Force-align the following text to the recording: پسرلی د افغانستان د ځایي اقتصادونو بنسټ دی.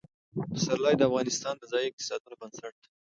پسرلی 0.51 0.95
د 0.97 1.01
افغانستان 1.09 1.55
د 1.57 1.63
ځایي 1.71 1.87
اقتصادونو 1.89 2.35
بنسټ 2.41 2.73
دی. 2.81 2.89